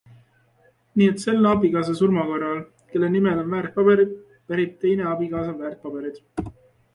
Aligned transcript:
Nii 1.01 1.09
et 1.09 1.19
selle 1.23 1.49
abikaasa 1.49 1.93
surma 1.99 2.23
korral, 2.29 2.63
kelle 2.95 3.11
nimel 3.17 3.43
on 3.43 3.53
väärtpaberid, 3.53 4.17
pärib 4.49 4.73
teine 4.87 5.07
abikaasa 5.13 5.55
väärtpaberid. 5.61 6.19